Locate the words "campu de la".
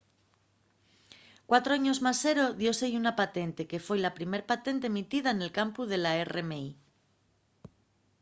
5.59-6.11